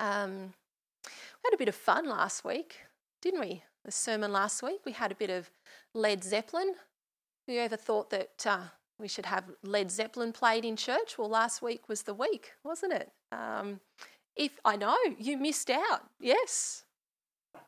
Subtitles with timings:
[0.00, 0.54] Um,
[1.04, 2.76] we had a bit of fun last week,
[3.22, 3.62] didn't we?
[3.84, 5.50] The sermon last week, we had a bit of
[5.94, 6.74] Led Zeppelin.
[7.46, 8.64] Who ever thought that uh,
[8.98, 11.18] we should have Led Zeppelin played in church?
[11.18, 13.10] Well, last week was the week, wasn't it?
[13.32, 13.80] Um,
[14.36, 16.84] if I know you missed out, yes,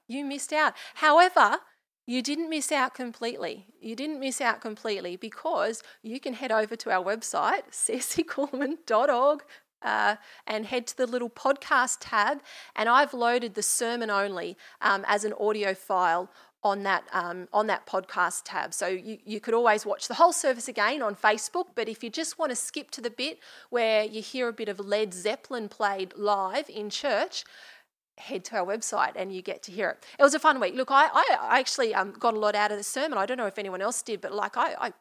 [0.09, 0.75] you missed out.
[0.95, 1.59] However,
[2.07, 3.67] you didn't miss out completely.
[3.81, 9.45] You didn't miss out completely because you can head over to our website, ceccoolman.org,
[9.85, 12.43] uh, and head to the little podcast tab.
[12.77, 16.31] And I've loaded the sermon only um, as an audio file
[16.65, 18.73] on that um, on that podcast tab.
[18.73, 21.69] So you, you could always watch the whole service again on Facebook.
[21.75, 23.39] But if you just want to skip to the bit
[23.71, 27.45] where you hear a bit of Led Zeppelin played live in church,
[28.19, 30.05] head to our website and you get to hear it.
[30.19, 30.75] It was a fun week.
[30.75, 33.19] Look, I, I actually um, got a lot out of the sermon.
[33.19, 34.93] I don't know if anyone else did, but like I, I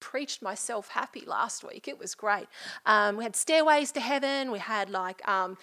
[0.00, 1.88] preached myself happy last week.
[1.88, 2.46] It was great.
[2.84, 4.50] Um, we had stairways to heaven.
[4.50, 5.56] We had like um,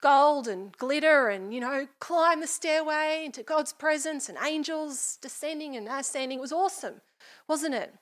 [0.00, 5.76] gold and glitter and, you know, climb the stairway into God's presence and angels descending
[5.76, 6.38] and ascending.
[6.38, 7.00] It was awesome,
[7.48, 7.94] wasn't it?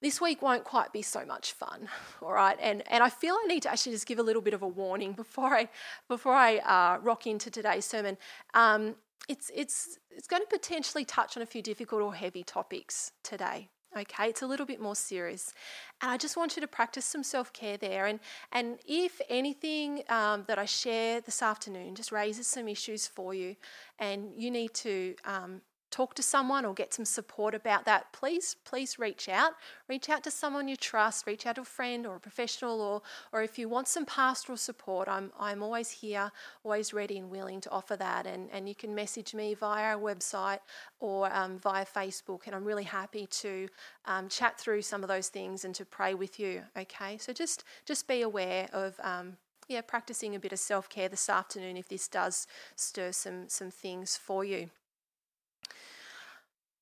[0.00, 1.88] This week won't quite be so much fun,
[2.22, 2.58] all right?
[2.60, 4.68] And, and I feel I need to actually just give a little bit of a
[4.68, 5.68] warning before I,
[6.08, 8.16] before I uh, rock into today's sermon.
[8.54, 8.96] Um,
[9.28, 13.70] it's, it's, it's going to potentially touch on a few difficult or heavy topics today,
[13.96, 14.28] okay?
[14.28, 15.52] It's a little bit more serious.
[16.00, 18.06] And i just want you to practice some self-care there.
[18.06, 18.20] And
[18.52, 23.56] and if anything um, that i share this afternoon just raises some issues for you
[23.98, 25.60] and you need to um,
[25.94, 29.52] talk to someone or get some support about that, please, please reach out.
[29.88, 33.02] Reach out to someone you trust, reach out to a friend or a professional, or,
[33.32, 36.32] or if you want some pastoral support, I'm, I'm always here,
[36.64, 38.26] always ready and willing to offer that.
[38.26, 40.58] And, and you can message me via our website
[40.98, 43.68] or um, via Facebook, and I'm really happy to
[44.06, 46.62] um, chat through some of those things and to pray with you.
[46.76, 49.36] Okay, so just just be aware of um,
[49.68, 53.70] yeah, practicing a bit of self care this afternoon if this does stir some some
[53.70, 54.70] things for you.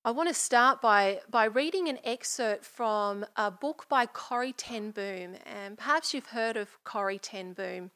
[0.05, 4.91] I want to start by, by reading an excerpt from a book by Corrie Ten
[4.91, 5.37] Boom.
[5.47, 7.93] And perhaps you've heard of Corrie Ten Boom.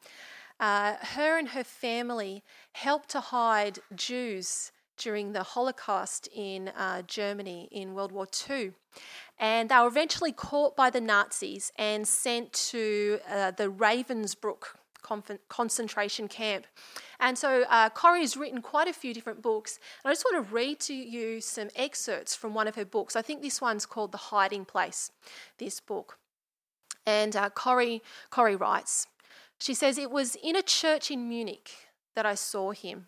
[0.60, 2.44] Uh, her and her family
[2.74, 8.74] helped to hide Jews during the Holocaust in uh, Germany in World War II.
[9.36, 14.76] And they were eventually caught by the Nazis and sent to uh, the Ravensbrück
[15.48, 16.66] concentration camp.
[17.20, 19.78] And so uh, Corrie has written quite a few different books.
[20.04, 23.16] And I just want to read to you some excerpts from one of her books.
[23.16, 25.10] I think this one's called The Hiding Place,
[25.58, 26.18] this book.
[27.06, 29.06] And uh, Corrie, Corrie writes,
[29.60, 31.70] she says, It was in a church in Munich
[32.14, 33.06] that I saw him,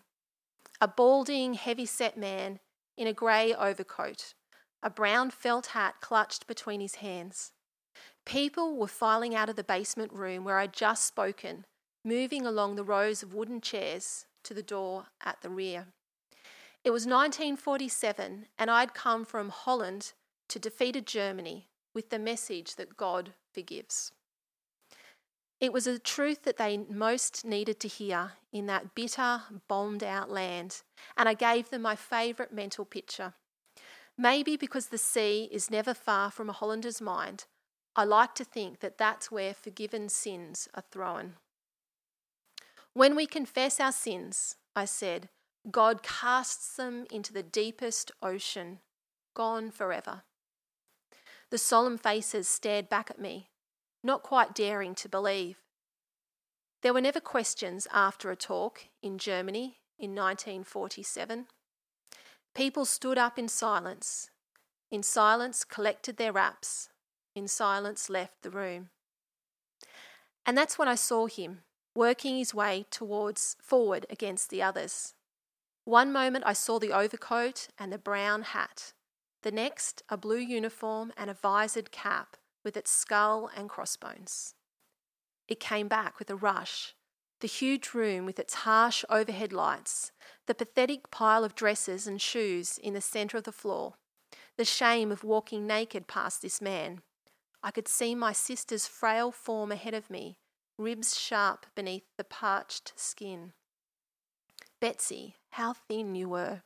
[0.79, 2.59] a balding, heavy set man
[2.97, 4.33] in a grey overcoat,
[4.81, 7.51] a brown felt hat clutched between his hands.
[8.25, 11.65] People were filing out of the basement room where I'd just spoken
[12.03, 15.87] moving along the rows of wooden chairs to the door at the rear.
[16.83, 20.13] It was 1947, and I'd come from Holland
[20.47, 24.11] to defeated Germany with the message that God forgives.
[25.59, 30.31] It was a truth that they most needed to hear in that bitter, bombed out
[30.31, 30.83] land,
[31.17, 33.33] and I gave them my favourite mental picture.
[34.17, 37.45] Maybe because the sea is never far from a Hollander's mind,
[37.95, 41.33] I like to think that that's where forgiven sins are thrown.
[42.99, 45.29] When we confess our sins, I said,
[45.71, 48.79] God casts them into the deepest ocean,
[49.33, 50.23] gone forever.
[51.49, 53.51] The solemn faces stared back at me,
[54.03, 55.59] not quite daring to believe.
[56.81, 61.47] There were never questions after a talk in Germany in 1947.
[62.53, 64.29] People stood up in silence,
[64.91, 66.89] in silence collected their wraps,
[67.33, 68.89] in silence left the room.
[70.45, 71.61] And that's when I saw him
[71.95, 75.13] working his way towards forward against the others.
[75.85, 78.93] One moment I saw the overcoat and the brown hat,
[79.41, 84.53] the next a blue uniform and a visored cap with its skull and crossbones.
[85.47, 86.93] It came back with a rush.
[87.41, 90.11] The huge room with its harsh overhead lights,
[90.45, 93.93] the pathetic pile of dresses and shoes in the centre of the floor,
[94.57, 97.01] the shame of walking naked past this man.
[97.63, 100.37] I could see my sister's frail form ahead of me,
[100.79, 103.51] ribs sharp beneath the parched skin.
[104.79, 106.61] Betsy, how thin you were.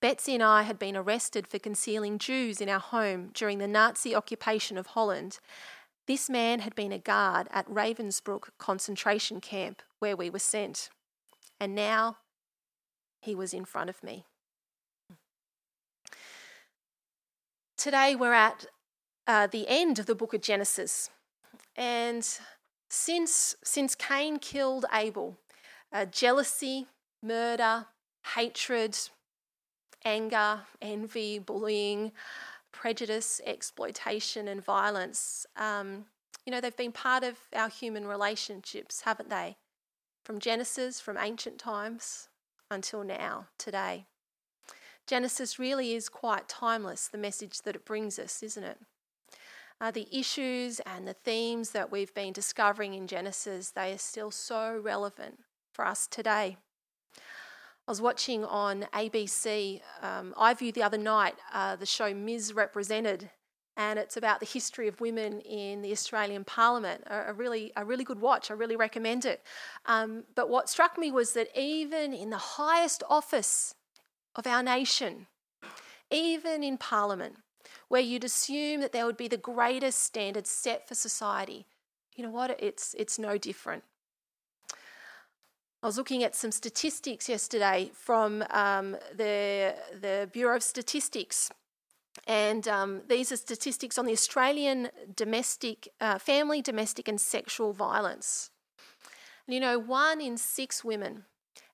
[0.00, 4.14] Betsy and I had been arrested for concealing Jews in our home during the Nazi
[4.16, 5.38] occupation of Holland.
[6.08, 10.90] This man had been a guard at Ravensbrück concentration camp where we were sent.
[11.60, 12.16] And now
[13.20, 14.24] he was in front of me.
[17.76, 18.66] Today we're at
[19.28, 21.10] uh, the end of the book of Genesis.
[21.76, 22.28] And
[22.92, 25.38] since, since Cain killed Abel,
[25.94, 26.88] uh, jealousy,
[27.22, 27.86] murder,
[28.34, 28.98] hatred,
[30.04, 32.12] anger, envy, bullying,
[32.70, 35.46] prejudice, exploitation, and violence.
[35.56, 36.04] Um,
[36.44, 39.56] you know, they've been part of our human relationships, haven't they?
[40.22, 42.28] From Genesis, from ancient times
[42.70, 44.04] until now, today.
[45.06, 48.78] Genesis really is quite timeless, the message that it brings us, isn't it?
[49.80, 54.30] Uh, the issues and the themes that we've been discovering in Genesis, they are still
[54.30, 55.38] so relevant
[55.72, 56.56] for us today.
[57.86, 62.54] I was watching on ABC um, viewed the other night uh, the show Ms.
[62.54, 63.28] Represented,
[63.76, 67.02] and it's about the history of women in the Australian Parliament.
[67.08, 68.52] A, a really, a really good watch.
[68.52, 69.42] I really recommend it.
[69.86, 73.74] Um, but what struck me was that even in the highest office
[74.36, 75.26] of our nation,
[76.08, 77.38] even in Parliament,
[77.92, 81.66] where you'd assume that there would be the greatest standards set for society,
[82.16, 82.56] you know what?
[82.58, 83.84] It's it's no different.
[85.82, 91.50] I was looking at some statistics yesterday from um, the, the Bureau of Statistics.
[92.26, 98.48] And um, these are statistics on the Australian domestic, uh, family, domestic, and sexual violence.
[99.46, 101.24] And you know, one in six women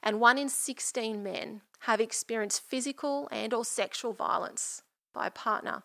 [0.02, 4.82] and one in 16 men have experienced physical and or sexual violence
[5.14, 5.84] by a partner.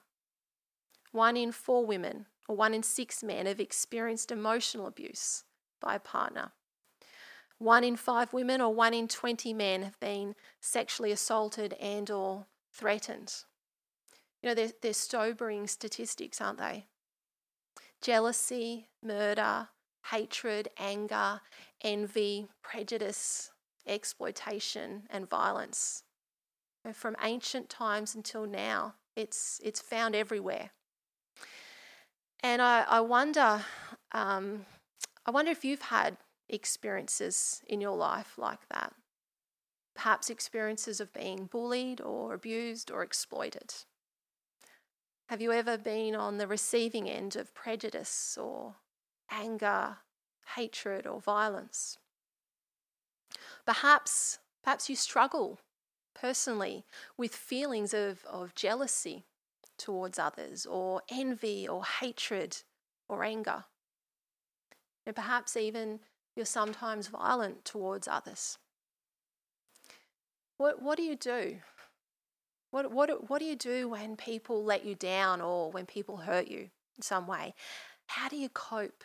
[1.13, 5.43] One in four women or one in six men have experienced emotional abuse
[5.79, 6.51] by a partner.
[7.59, 12.47] One in five women or one in 20 men have been sexually assaulted and or
[12.73, 13.31] threatened.
[14.41, 16.87] You know, they're, they're sobering statistics, aren't they?
[18.01, 19.69] Jealousy, murder,
[20.11, 21.41] hatred, anger,
[21.81, 23.51] envy, prejudice,
[23.85, 26.03] exploitation, and violence.
[26.83, 30.71] And from ancient times until now, it's, it's found everywhere.
[32.43, 33.63] And I, I wonder,
[34.11, 34.65] um,
[35.25, 36.17] I wonder if you've had
[36.49, 38.93] experiences in your life like that.
[39.95, 43.73] Perhaps experiences of being bullied or abused or exploited.
[45.29, 48.75] Have you ever been on the receiving end of prejudice or
[49.31, 49.97] anger,
[50.55, 51.97] hatred, or violence?
[53.65, 55.61] Perhaps, perhaps you struggle
[56.13, 56.83] personally
[57.17, 59.23] with feelings of, of jealousy
[59.83, 62.57] towards others, or envy, or hatred,
[63.09, 63.65] or anger.
[65.05, 65.99] And perhaps even
[66.35, 68.57] you're sometimes violent towards others.
[70.57, 71.57] What, what do you do?
[72.71, 76.47] What, what, what do you do when people let you down or when people hurt
[76.47, 77.53] you in some way?
[78.07, 79.03] How do you cope?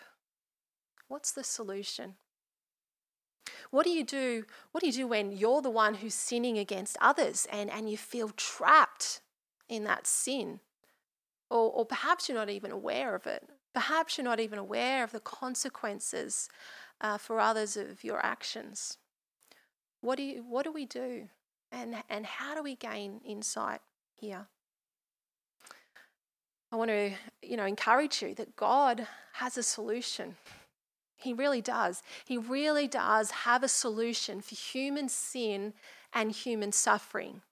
[1.08, 2.14] What's the solution?
[3.70, 4.44] What do you do?
[4.70, 7.96] What do you do when you're the one who's sinning against others and, and you
[7.96, 9.20] feel trapped
[9.68, 10.60] in that sin?
[11.50, 13.48] Or, or perhaps you're not even aware of it.
[13.74, 16.48] Perhaps you're not even aware of the consequences
[17.00, 18.98] uh, for others of your actions.
[20.00, 21.28] What do, you, what do we do?
[21.72, 23.80] And, and how do we gain insight
[24.14, 24.46] here?
[26.70, 27.12] I want to,
[27.42, 30.36] you know, encourage you that God has a solution.
[31.16, 32.02] He really does.
[32.24, 35.72] He really does have a solution for human sin
[36.12, 37.42] and human suffering.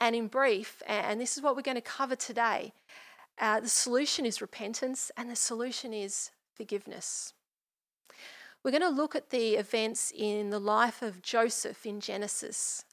[0.00, 2.72] And in brief, and this is what we're going to cover today,
[3.40, 7.32] uh, the solution is repentance and the solution is forgiveness.
[8.62, 12.84] We're going to look at the events in the life of Joseph in Genesis.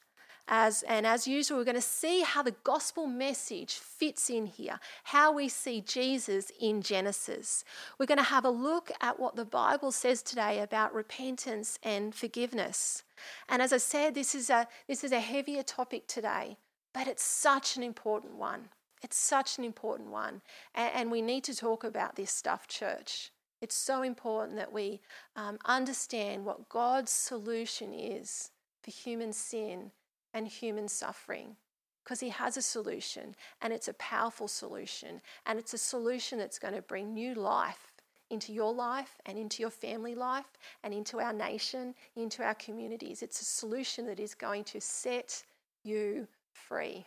[0.48, 4.80] As, and as usual, we're going to see how the gospel message fits in here,
[5.04, 7.64] how we see Jesus in Genesis.
[7.98, 12.14] We're going to have a look at what the Bible says today about repentance and
[12.14, 13.04] forgiveness.
[13.48, 16.58] And as I said, this is a, this is a heavier topic today,
[16.92, 18.68] but it's such an important one.
[19.02, 20.42] It's such an important one.
[20.74, 23.32] And, we need to talk about this stuff, church.
[23.60, 25.00] It's so important that we
[25.36, 28.50] um, understand what God's solution is
[28.82, 29.90] for human sin
[30.34, 31.56] and human suffering
[32.02, 36.58] because He has a solution and it's a powerful solution and it's a solution that's
[36.58, 37.92] going to bring new life
[38.30, 43.22] into your life and into your family life and into our nation, into our communities.
[43.22, 45.44] It's a solution that is going to set
[45.84, 47.06] you free.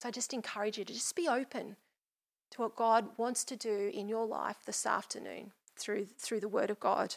[0.00, 1.76] So I just encourage you to just be open
[2.50, 6.70] to what God wants to do in your life this afternoon through, through the Word
[6.70, 7.16] of God.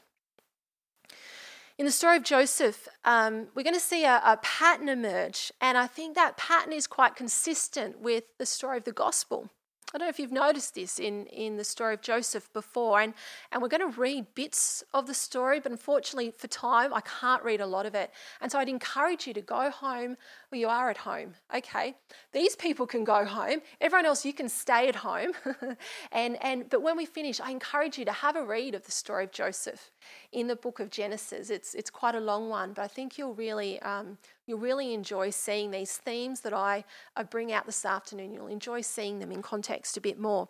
[1.77, 5.77] In the story of Joseph, um, we're going to see a, a, pattern emerge, and
[5.77, 9.49] I think that pattern is quite consistent with the story of the gospel.
[9.93, 13.13] I don't know if you've noticed this in, in the story of Joseph before, and,
[13.51, 17.43] and we're going to read bits of the story, but unfortunately for time, I can't
[17.43, 18.11] read a lot of it.
[18.41, 20.17] And so I'd encourage you to go home
[20.55, 21.33] you are at home.
[21.55, 21.95] Okay,
[22.31, 25.33] these people can go home, everyone else, you can stay at home.
[26.11, 28.91] and, and, but when we finish, I encourage you to have a read of the
[28.91, 29.91] story of Joseph
[30.31, 31.49] in the book of Genesis.
[31.49, 35.29] It's, it's quite a long one, but I think you'll really, um, you'll really enjoy
[35.29, 36.83] seeing these themes that I,
[37.15, 38.33] I bring out this afternoon.
[38.33, 40.49] You'll enjoy seeing them in context a bit more.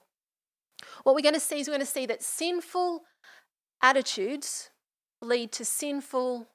[1.04, 3.04] What we're going to see is we're going to see that sinful
[3.82, 4.70] attitudes
[5.22, 6.48] lead to sinful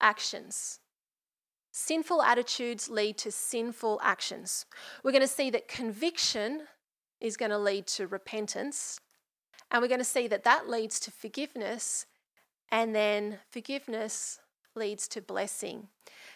[0.00, 0.80] actions.
[1.80, 4.66] Sinful attitudes lead to sinful actions.
[5.02, 6.64] We're going to see that conviction
[7.22, 9.00] is going to lead to repentance.
[9.70, 12.04] And we're going to see that that leads to forgiveness.
[12.70, 14.40] And then forgiveness
[14.74, 15.88] leads to blessing.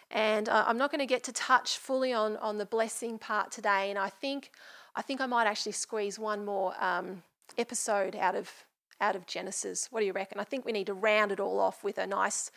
[0.09, 3.51] And uh, I'm not going to get to touch fully on, on the blessing part
[3.51, 3.91] today.
[3.91, 4.49] And I think,
[4.95, 7.21] I think I might actually squeeze one more um,
[7.55, 8.49] episode out of
[9.01, 9.87] out of Genesis.
[9.91, 10.39] What do you reckon?
[10.39, 12.51] I think we need to round it all off with a nice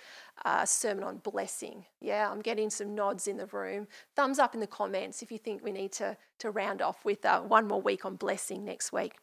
[0.44, 1.84] uh, sermon on blessing.
[2.00, 3.88] Yeah, I'm getting some nods in the room.
[4.14, 7.24] Thumbs up in the comments if you think we need to, to round off with
[7.24, 9.14] uh, one more week on blessing next week.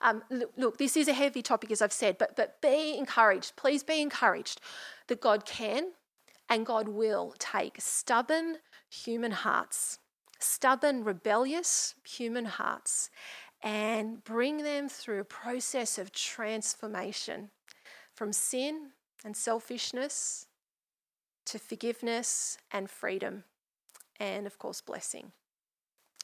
[0.00, 3.56] Um, look, look, this is a heavy topic, as I've said, but, but be encouraged.
[3.56, 4.60] Please be encouraged
[5.08, 5.92] that God can
[6.48, 8.56] and God will take stubborn
[8.88, 9.98] human hearts,
[10.40, 13.10] stubborn, rebellious human hearts,
[13.62, 17.50] and bring them through a process of transformation
[18.14, 18.90] from sin
[19.24, 20.46] and selfishness
[21.46, 23.44] to forgiveness and freedom,
[24.18, 25.32] and of course, blessing.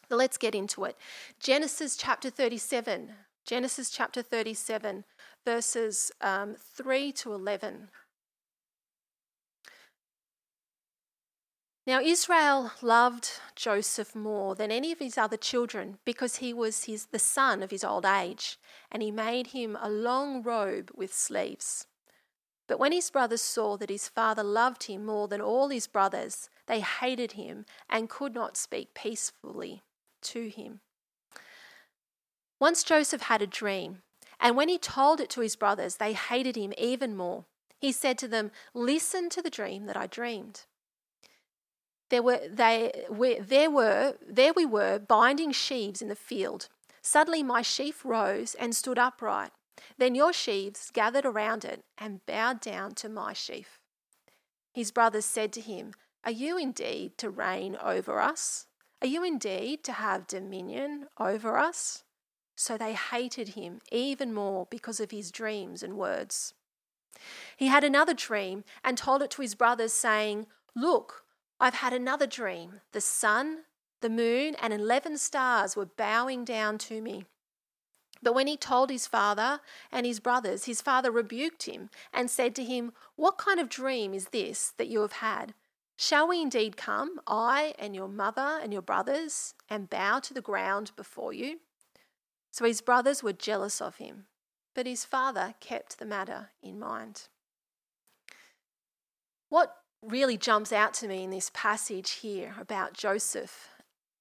[0.08, 0.96] But let's get into it.
[1.40, 3.10] Genesis chapter 37.
[3.46, 5.04] Genesis chapter 37,
[5.44, 7.88] verses um, 3 to 11.
[11.86, 17.06] Now, Israel loved Joseph more than any of his other children because he was his,
[17.06, 18.58] the son of his old age,
[18.90, 21.86] and he made him a long robe with sleeves.
[22.66, 26.50] But when his brothers saw that his father loved him more than all his brothers,
[26.66, 29.84] they hated him and could not speak peacefully
[30.22, 30.80] to him.
[32.58, 34.02] Once Joseph had a dream,
[34.40, 37.44] and when he told it to his brothers, they hated him even more.
[37.78, 40.64] He said to them, Listen to the dream that I dreamed.
[42.08, 46.68] There were they we, there were there we were binding sheaves in the field.
[47.02, 49.50] Suddenly my sheaf rose and stood upright.
[49.98, 53.78] Then your sheaves gathered around it and bowed down to my sheaf.
[54.72, 55.92] His brothers said to him,
[56.24, 58.66] Are you indeed to reign over us?
[59.00, 62.04] Are you indeed to have dominion over us?
[62.56, 66.54] So they hated him even more because of his dreams and words.
[67.56, 71.24] He had another dream and told it to his brothers, saying, Look,
[71.58, 72.80] I've had another dream.
[72.92, 73.64] The sun,
[74.00, 77.24] the moon, and 11 stars were bowing down to me.
[78.22, 79.60] But when he told his father
[79.92, 84.14] and his brothers, his father rebuked him and said to him, What kind of dream
[84.14, 85.54] is this that you have had?
[85.96, 90.42] Shall we indeed come, I and your mother and your brothers, and bow to the
[90.42, 91.60] ground before you?
[92.50, 94.26] So his brothers were jealous of him,
[94.74, 97.28] but his father kept the matter in mind.
[99.48, 103.68] What really jumps out to me in this passage here about Joseph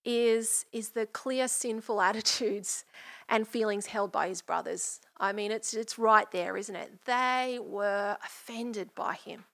[0.04, 2.86] is, is the clear sinful attitudes
[3.28, 5.02] and feelings held by his brothers.
[5.18, 7.06] I mean, it's, it's right there, isn't it?
[7.06, 9.46] They were offended by him,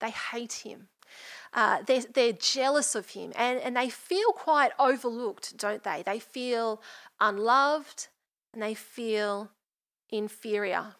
[0.00, 0.88] they hate him.
[1.52, 6.02] Uh, they're, they're jealous of him and, and they feel quite overlooked, don't they?
[6.02, 6.80] They feel
[7.20, 8.08] unloved
[8.54, 9.50] and they feel
[10.08, 10.94] inferior.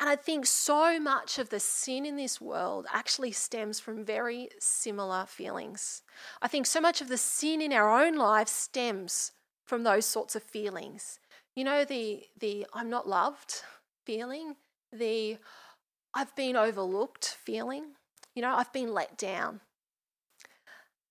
[0.00, 4.48] And I think so much of the sin in this world actually stems from very
[4.58, 6.02] similar feelings.
[6.40, 9.32] I think so much of the sin in our own lives stems
[9.66, 11.20] from those sorts of feelings.
[11.54, 13.62] You know, the, the I'm not loved
[14.06, 14.56] feeling,
[14.90, 15.36] the
[16.14, 17.92] I've been overlooked feeling,
[18.34, 19.60] you know, I've been let down.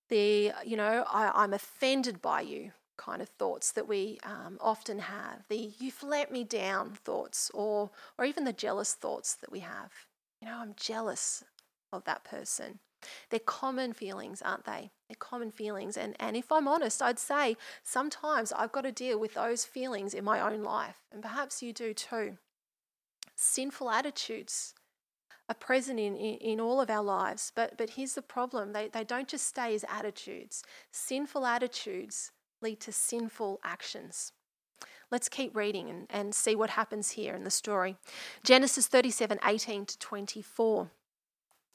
[0.09, 2.71] The, you know, I, I'm offended by you
[3.09, 7.89] kind of thoughts that we um, often have the you've let me down thoughts or
[8.17, 9.91] or even the jealous thoughts that we have
[10.41, 11.43] you know i'm jealous
[11.91, 12.79] of that person
[13.29, 17.57] they're common feelings aren't they they're common feelings and and if i'm honest i'd say
[17.83, 21.73] sometimes i've got to deal with those feelings in my own life and perhaps you
[21.73, 22.37] do too
[23.35, 24.75] sinful attitudes
[25.47, 27.51] are present in, in, in, all of our lives.
[27.55, 30.63] But, but here's the problem they, they don't just stay as attitudes.
[30.91, 34.31] Sinful attitudes lead to sinful actions.
[35.11, 37.97] Let's keep reading and, and see what happens here in the story.
[38.43, 40.91] Genesis 37 18 to 24.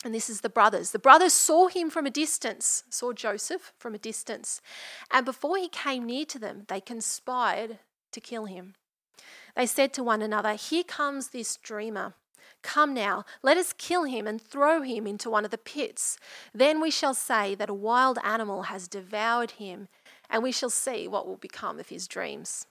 [0.04, 0.90] And this is the brothers.
[0.90, 4.60] The brothers saw him from a distance, saw Joseph from a distance.
[5.10, 7.78] And before he came near to them, they conspired
[8.12, 8.74] to kill him.
[9.56, 12.14] They said to one another, Here comes this dreamer.
[12.62, 16.18] Come now, let us kill him and throw him into one of the pits.
[16.54, 19.88] Then we shall say that a wild animal has devoured him,
[20.34, 22.66] and we shall see what will become of his dreams.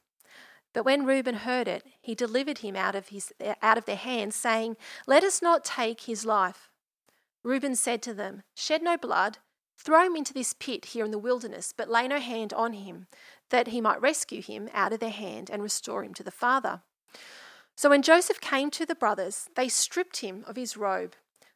[0.73, 4.35] But when Reuben heard it, he delivered him out of, his, out of their hands,
[4.35, 4.75] saying,
[5.07, 6.69] Let us not take his life.
[7.41, 9.37] Reuben said to them, Shed no blood,
[9.77, 13.07] throw him into this pit here in the wilderness, but lay no hand on him,
[13.49, 16.81] that he might rescue him out of their hand and restore him to the father.
[17.77, 21.13] So when Joseph came to the brothers, they stripped him of his robe,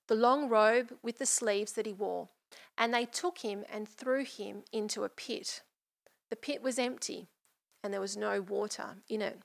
[0.07, 2.29] the long robe with the sleeves that he wore,
[2.77, 5.63] and they took him and threw him into a pit.
[6.29, 7.29] The pit was empty,
[7.83, 9.39] and there was no water in it.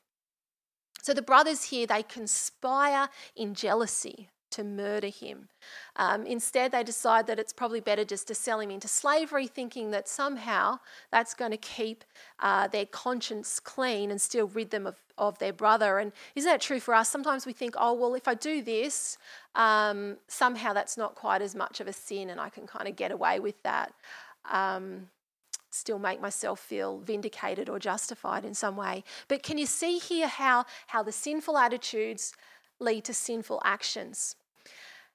[1.02, 5.48] So the brothers here, they conspire in jealousy to murder him.
[5.96, 9.90] Um, instead, they decide that it's probably better just to sell him into slavery, thinking
[9.90, 10.78] that somehow
[11.10, 12.04] that's going to keep
[12.38, 15.98] uh, their conscience clean and still rid them of, of their brother.
[15.98, 17.08] And isn't that true for us?
[17.08, 19.18] Sometimes we think, oh, well, if I do this,
[19.54, 22.94] um, somehow that's not quite as much of a sin and I can kind of
[22.94, 23.92] get away with that.
[24.50, 25.08] Um,
[25.72, 29.02] still make myself feel vindicated or justified in some way.
[29.28, 32.34] But can you see here how, how the sinful attitudes
[32.78, 34.36] lead to sinful actions?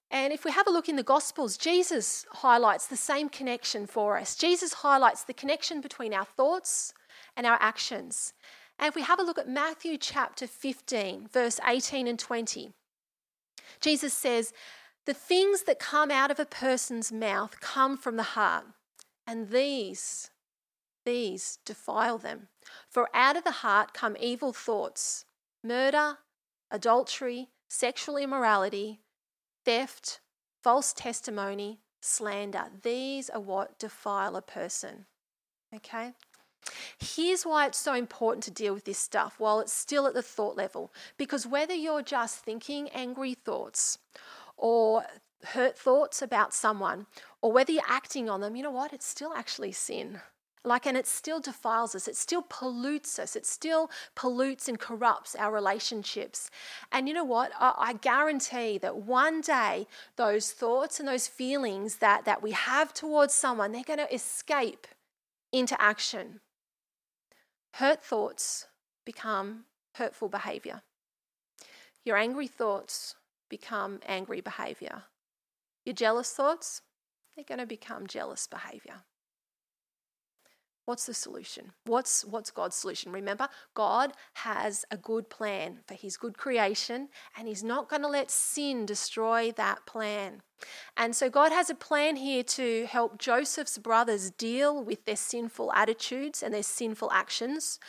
[0.09, 4.17] And if we have a look in the Gospels, Jesus highlights the same connection for
[4.17, 4.35] us.
[4.35, 6.93] Jesus highlights the connection between our thoughts
[7.35, 8.33] and our actions.
[8.79, 12.71] And if we have a look at Matthew chapter 15, verse 18 and 20,
[13.81, 14.53] Jesus says,
[15.05, 18.65] The things that come out of a person's mouth come from the heart,
[19.25, 20.29] and these,
[21.07, 22.49] these defile them.
[22.89, 25.23] For out of the heart come evil thoughts,
[25.63, 26.17] murder,
[26.69, 28.99] adultery, sexual immorality
[29.63, 30.19] theft,
[30.61, 32.65] false testimony, slander.
[32.83, 35.05] These are what defile a person.
[35.73, 36.11] Okay?
[36.99, 40.21] Here's why it's so important to deal with this stuff while it's still at the
[40.21, 40.91] thought level.
[41.17, 43.97] Because whether you're just thinking angry thoughts
[44.57, 45.05] or
[45.45, 47.05] hurt thoughts about someone,
[47.41, 48.91] or whether you're acting on them, you know what?
[48.91, 50.19] It's still actually sin.
[50.67, 55.33] Like, and it still defiles us, it still pollutes us, it still pollutes and corrupts
[55.33, 56.51] our relationships.
[56.91, 57.51] And you know what?
[57.57, 62.93] I, I guarantee that one day those thoughts and those feelings that, that we have
[62.93, 64.87] towards someone, they're going to escape
[65.53, 66.41] into action.
[67.75, 68.67] Hurt thoughts
[69.05, 69.63] become
[69.95, 70.81] hurtful behavior.
[72.03, 73.15] Your angry thoughts
[73.49, 75.03] become angry behavior.
[75.85, 76.81] Your jealous thoughts,
[77.35, 79.03] they're going to become jealous behavior.
[80.87, 81.73] What's the solution?
[81.83, 83.11] What's, what's God's solution?
[83.11, 88.07] Remember, God has a good plan for his good creation, and he's not going to
[88.07, 90.43] let sin destroy that plan.
[90.95, 95.73] And so, God has a plan here to help Joseph's brothers deal with their sinful
[95.73, 97.81] attitudes and their sinful actions.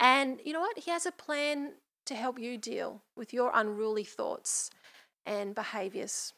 [0.00, 0.76] And you know what?
[0.76, 1.74] He has a plan
[2.06, 4.70] to help you deal with your unruly thoughts
[5.24, 6.32] and behaviors.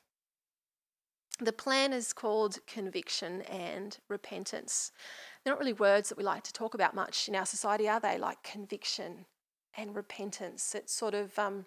[1.41, 4.93] The plan is called conviction and repentance.
[5.45, 8.01] They're not really words that we like to talk about much in our society, are
[8.01, 8.19] they?
[8.19, 9.27] Like conviction
[9.77, 10.75] and repentance.
[10.75, 11.67] It's sort of um,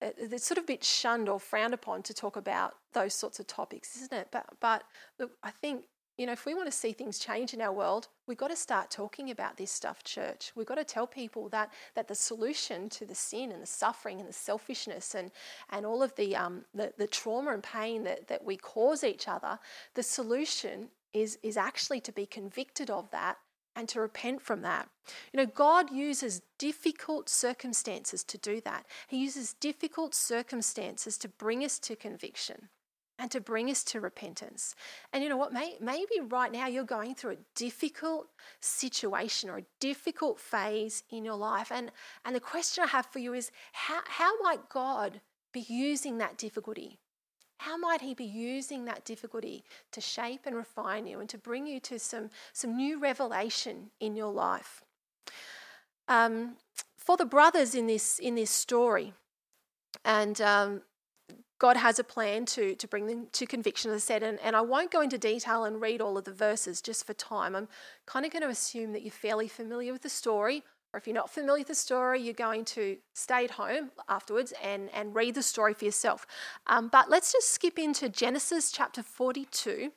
[0.00, 3.46] it's sort of a bit shunned or frowned upon to talk about those sorts of
[3.46, 4.28] topics, isn't it?
[4.30, 4.84] But but
[5.18, 5.84] look, I think
[6.16, 8.56] you know if we want to see things change in our world, we've got to
[8.56, 10.52] start talking about this stuff, church.
[10.54, 14.20] We've got to tell people that that the solution to the sin and the suffering
[14.20, 15.32] and the selfishness and
[15.70, 19.26] and all of the um the, the trauma and pain that that we cause each
[19.26, 19.58] other,
[19.94, 23.36] the solution is, is actually to be convicted of that
[23.76, 24.88] and to repent from that.
[25.32, 28.86] You know, God uses difficult circumstances to do that.
[29.06, 32.68] He uses difficult circumstances to bring us to conviction
[33.18, 34.74] and to bring us to repentance.
[35.12, 35.52] And you know what?
[35.52, 38.26] May, maybe right now you're going through a difficult
[38.60, 41.72] situation or a difficult phase in your life.
[41.72, 41.90] And,
[42.24, 45.20] and the question I have for you is how, how might God
[45.52, 46.98] be using that difficulty?
[47.58, 51.66] How might He be using that difficulty to shape and refine you and to bring
[51.66, 54.82] you to some, some new revelation in your life?
[56.06, 56.56] Um,
[56.96, 59.12] for the brothers in this, in this story,
[60.04, 60.82] and um,
[61.58, 64.54] God has a plan to, to bring them to conviction, as I said, and, and
[64.54, 67.56] I won't go into detail and read all of the verses just for time.
[67.56, 67.68] I'm
[68.06, 70.62] kind of going to assume that you're fairly familiar with the story
[70.92, 74.52] or if you're not familiar with the story, you're going to stay at home afterwards
[74.62, 76.26] and, and read the story for yourself.
[76.66, 79.92] Um, but let's just skip into Genesis chapter 42,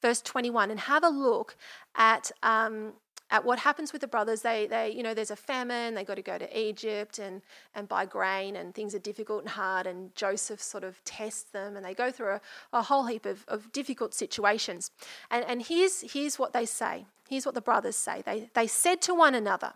[0.00, 1.56] verse 21, and have a look
[1.94, 2.30] at.
[2.42, 2.94] Um,
[3.30, 6.14] at what happens with the brothers, they, they, you know, there's a famine, they got
[6.16, 7.42] to go to Egypt and,
[7.74, 11.74] and buy grain, and things are difficult and hard, and Joseph sort of tests them,
[11.74, 12.40] and they go through a,
[12.72, 14.90] a whole heap of, of difficult situations.
[15.30, 17.06] And, and here's, here's what they say.
[17.28, 18.22] Here's what the brothers say.
[18.24, 19.72] They, they said to one another,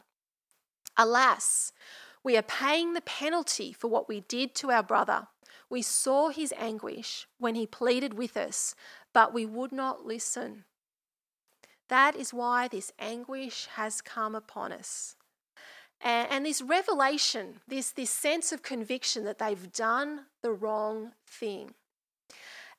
[0.99, 1.73] Alas,
[2.25, 5.29] we are paying the penalty for what we did to our brother.
[5.71, 8.75] We saw his anguish when he pleaded with us,
[9.13, 10.65] but we would not listen.
[11.89, 15.15] That is why this anguish has come upon us.
[16.01, 21.75] And, this revelation, this, this sense of conviction that they've done the wrong thing.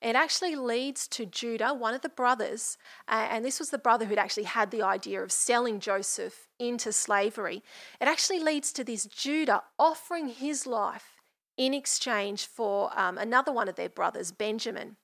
[0.02, 4.18] It actually leads to Judah, one of the brothers, and this was the brother who'd
[4.18, 7.64] actually had the idea of selling Joseph into slavery.
[8.00, 11.20] It actually leads to this Judah offering his life
[11.58, 14.96] in exchange for um, another one of their brothers, Benjamin.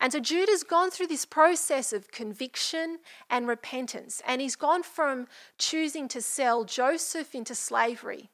[0.00, 5.26] And so Judah's gone through this process of conviction and repentance, and he's gone from
[5.58, 8.30] choosing to sell Joseph into slavery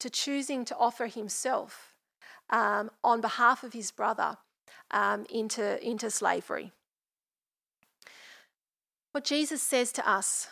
[0.00, 1.94] to choosing to offer himself
[2.50, 4.36] um, on behalf of his brother
[4.90, 6.72] um, into, into slavery.
[9.12, 10.48] What Jesus says to us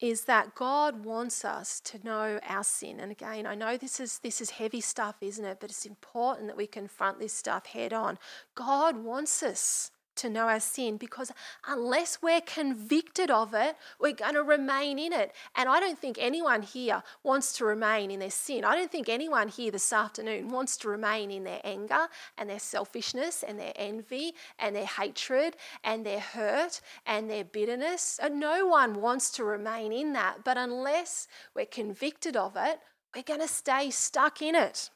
[0.00, 3.00] is that God wants us to know our sin.
[3.00, 5.58] And again, I know this is this is heavy stuff, isn't it?
[5.60, 8.18] But it's important that we confront this stuff head on.
[8.54, 11.32] God wants us to know our sin because
[11.66, 15.32] unless we're convicted of it, we're going to remain in it.
[15.56, 18.64] And I don't think anyone here wants to remain in their sin.
[18.64, 22.58] I don't think anyone here this afternoon wants to remain in their anger and their
[22.58, 28.20] selfishness and their envy and their hatred and their hurt and their bitterness.
[28.22, 30.44] And no one wants to remain in that.
[30.44, 32.80] But unless we're convicted of it,
[33.14, 34.90] we're going to stay stuck in it.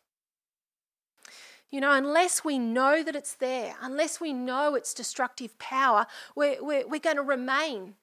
[1.73, 6.07] You know, unless we know that it's there, unless we know its destructive power,
[6.37, 7.95] we're, we're, we're going to remain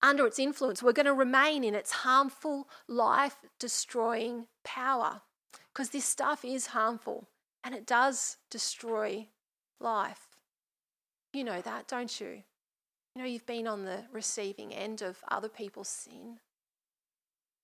[0.00, 0.80] under its influence.
[0.80, 5.22] We're going to remain in its harmful, life destroying power
[5.72, 7.28] because this stuff is harmful
[7.64, 9.26] and it does destroy
[9.80, 10.36] life.
[11.32, 12.44] You know that, don't you?
[13.14, 16.38] You know, you've been on the receiving end of other people's sin.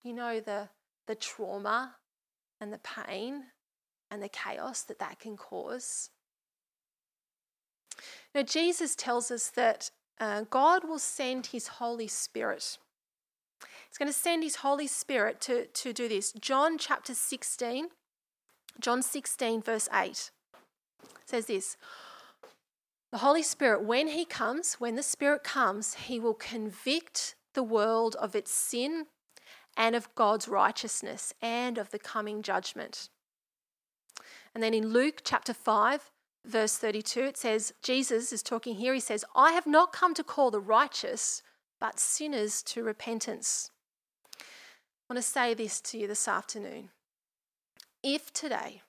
[0.02, 0.70] You know the,
[1.06, 1.94] the trauma
[2.60, 3.44] and the pain
[4.12, 6.10] and the chaos that that can cause.
[8.34, 12.78] Now, Jesus tells us that uh, God will send his Holy Spirit.
[13.88, 16.32] He's going to send his Holy Spirit to, to do this.
[16.32, 17.88] John chapter 16,
[18.80, 20.30] John 16, verse 8
[21.24, 21.76] says this
[23.10, 28.14] The Holy Spirit, when he comes, when the Spirit comes, he will convict the world
[28.16, 29.06] of its sin
[29.74, 33.08] and of God's righteousness and of the coming judgment.
[34.54, 36.10] And then in Luke chapter 5,
[36.44, 38.94] verse 32, it says, Jesus is talking here.
[38.94, 41.42] He says, I have not come to call the righteous,
[41.80, 43.70] but sinners to repentance.
[44.38, 46.90] I want to say this to you this afternoon.
[48.02, 48.82] If today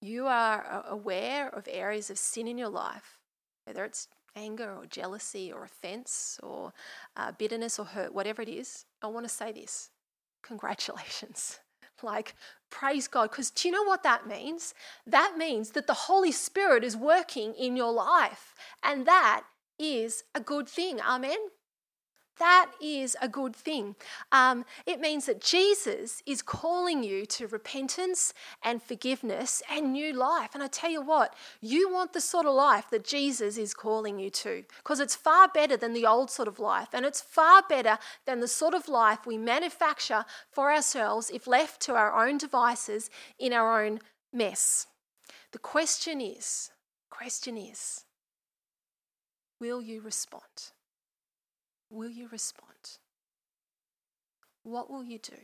[0.00, 3.18] you are aware of areas of sin in your life,
[3.64, 6.72] whether it's anger or jealousy or offense or
[7.16, 9.90] uh, bitterness or hurt, whatever it is, I want to say this
[10.42, 11.60] congratulations.
[12.02, 12.34] Like,
[12.70, 13.30] praise God.
[13.30, 14.74] Because do you know what that means?
[15.06, 18.54] That means that the Holy Spirit is working in your life.
[18.82, 19.44] And that
[19.78, 21.00] is a good thing.
[21.00, 21.38] Amen.
[22.38, 23.96] That is a good thing.
[24.30, 30.50] Um, it means that Jesus is calling you to repentance and forgiveness and new life.
[30.54, 34.18] And I tell you what, you want the sort of life that Jesus is calling
[34.18, 36.88] you to because it's far better than the old sort of life.
[36.92, 41.80] And it's far better than the sort of life we manufacture for ourselves if left
[41.82, 44.00] to our own devices in our own
[44.32, 44.86] mess.
[45.52, 46.70] The question is,
[47.10, 48.04] question is,
[49.60, 50.72] will you respond?
[51.90, 52.98] Will you respond?
[54.62, 55.36] What will you do?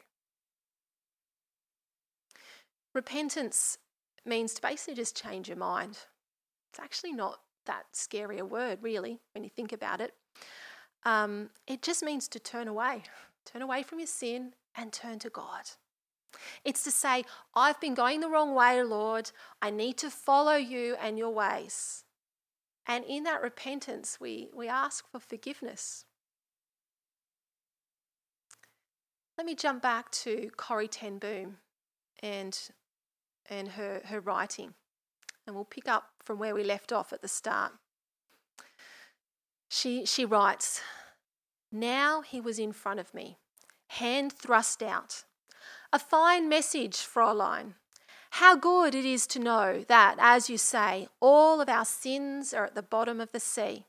[2.94, 3.78] Repentance
[4.24, 5.98] means to basically just change your mind.
[6.70, 10.12] It's actually not that scary a word, really, when you think about it.
[11.04, 13.02] Um, it just means to turn away,
[13.44, 15.70] turn away from your sin and turn to God.
[16.64, 19.30] It's to say, I've been going the wrong way, Lord.
[19.62, 22.04] I need to follow you and your ways.
[22.86, 26.04] And in that repentance, we, we ask for forgiveness.
[29.36, 31.56] Let me jump back to Corrie Ten Boom
[32.22, 32.56] and,
[33.50, 34.74] and her, her writing,
[35.44, 37.72] and we'll pick up from where we left off at the start.
[39.68, 40.80] She, she writes,
[41.72, 43.38] Now he was in front of me,
[43.88, 45.24] hand thrust out.
[45.92, 47.74] A fine message, Fraulein.
[48.30, 52.66] How good it is to know that, as you say, all of our sins are
[52.66, 53.86] at the bottom of the sea.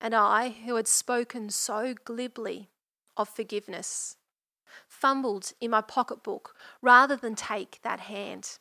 [0.00, 2.71] And I, who had spoken so glibly
[3.16, 4.16] of forgiveness,
[4.88, 8.58] fumbled in my pocketbook rather than take that hand.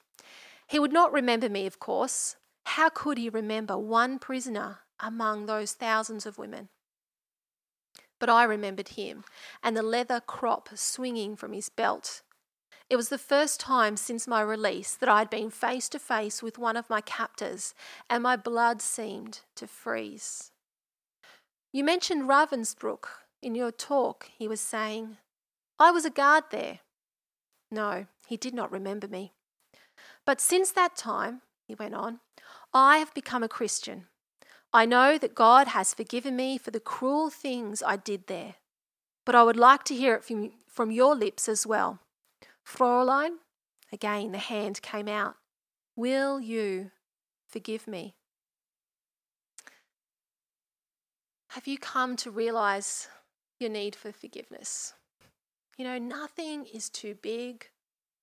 [0.67, 2.37] He would not remember me, of course.
[2.65, 6.69] How could he remember one prisoner among those thousands of women?
[8.19, 9.23] But I remembered him
[9.63, 12.21] and the leather crop swinging from his belt
[12.89, 16.57] It was the first time since my release that I'd been face to face with
[16.59, 17.73] one of my captors,
[18.09, 20.51] and my blood seemed to freeze.
[21.71, 23.05] You mentioned Ravensbrück
[23.41, 25.17] in your talk, he was saying.
[25.79, 26.79] I was a guard there.
[27.71, 29.33] No, he did not remember me.
[30.25, 32.19] But since that time, he went on,
[32.73, 34.05] I have become a Christian.
[34.73, 38.55] I know that God has forgiven me for the cruel things I did there.
[39.25, 41.99] But I would like to hear it from, from your lips as well.
[42.65, 43.37] Fräulein,
[43.91, 45.35] again the hand came out.
[45.95, 46.91] Will you
[47.47, 48.15] forgive me?
[51.49, 53.09] Have you come to realize
[53.61, 54.93] your need for forgiveness?
[55.77, 57.69] You know, nothing is too big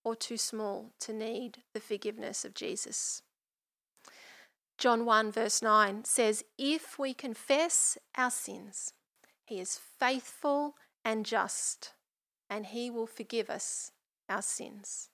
[0.05, 3.22] or too small to need the forgiveness of Jesus.
[4.77, 8.92] John 1, verse 9 says, If we confess our sins,
[9.44, 11.94] he is faithful and just,
[12.48, 13.90] and he will forgive us
[14.29, 15.09] our sins.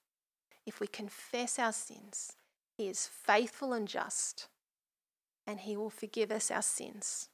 [0.66, 2.36] If we confess our sins,
[2.76, 4.48] he is faithful and just,
[5.46, 7.28] and he will forgive us our sins.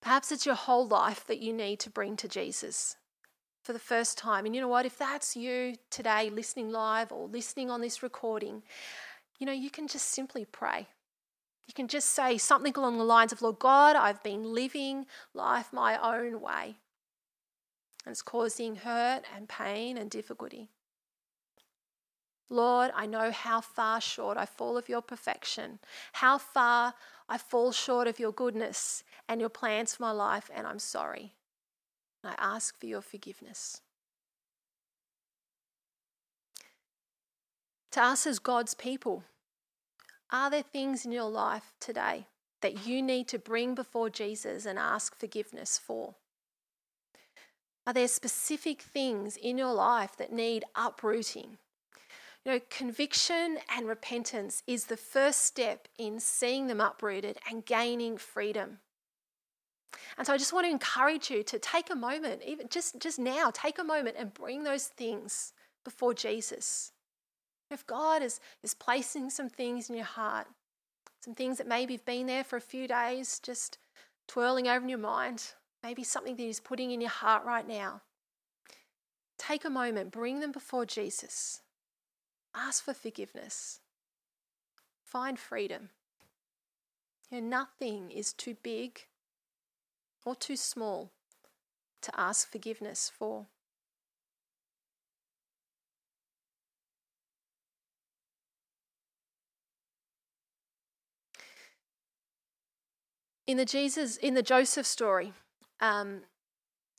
[0.00, 2.96] Perhaps it's your whole life that you need to bring to Jesus
[3.62, 4.46] for the first time.
[4.46, 4.86] And you know what?
[4.86, 8.62] If that's you today, listening live or listening on this recording,
[9.38, 10.88] you know, you can just simply pray.
[11.66, 15.72] You can just say something along the lines of, Lord God, I've been living life
[15.72, 16.76] my own way.
[18.04, 20.70] And it's causing hurt and pain and difficulty.
[22.50, 25.78] Lord, I know how far short I fall of your perfection,
[26.14, 26.94] how far
[27.28, 31.32] I fall short of your goodness and your plans for my life, and I'm sorry.
[32.24, 33.80] I ask for your forgiveness.
[37.92, 39.22] To us as God's people,
[40.30, 42.26] are there things in your life today
[42.62, 46.14] that you need to bring before Jesus and ask forgiveness for?
[47.86, 51.58] Are there specific things in your life that need uprooting?
[52.44, 58.16] You know, conviction and repentance is the first step in seeing them uprooted and gaining
[58.16, 58.78] freedom.
[60.16, 63.18] And so I just want to encourage you to take a moment, even just, just
[63.18, 65.52] now, take a moment and bring those things
[65.84, 66.92] before Jesus.
[67.70, 70.46] If God is, is placing some things in your heart,
[71.22, 73.78] some things that maybe have been there for a few days, just
[74.26, 78.00] twirling over in your mind, maybe something that He's putting in your heart right now,
[79.38, 81.60] take a moment, bring them before Jesus.
[82.54, 83.80] Ask for forgiveness.
[85.04, 85.90] Find freedom.
[87.30, 89.06] You know, nothing is too big
[90.24, 91.10] or too small
[92.02, 93.46] to ask forgiveness for.
[103.46, 105.32] In the Jesus, in the Joseph story,
[105.80, 106.20] um,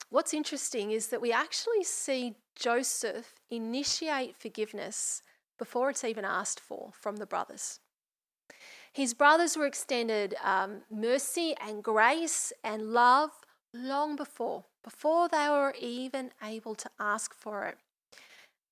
[0.10, 5.24] what's interesting is that we actually see Joseph initiate forgiveness
[5.62, 7.82] before it's even asked for from the brothers.
[8.92, 13.30] His brothers were extended um, mercy and grace and love
[13.72, 17.78] long before, before they were even able to ask for it.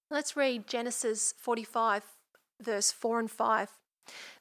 [0.09, 2.03] Let's read Genesis 45,
[2.59, 3.69] verse 4 and 5.